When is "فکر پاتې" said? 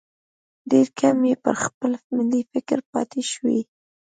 2.51-3.21